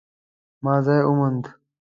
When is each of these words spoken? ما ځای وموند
ما 0.63 0.75
ځای 0.85 0.99
وموند 1.05 1.43